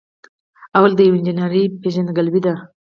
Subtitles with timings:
[0.73, 1.51] لومړی د یو انجینر
[1.81, 2.53] پیژندګلوي ده.